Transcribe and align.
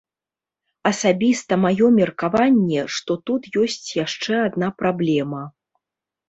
Асабіста 0.91 1.57
маё 1.65 1.89
меркаванне, 1.97 2.81
што 2.95 3.17
тут 3.31 3.43
ёсць 3.65 3.89
яшчэ 4.05 4.33
адна 4.47 4.67
праблема. 4.81 5.45